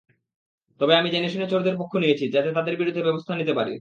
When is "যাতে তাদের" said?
2.29-2.75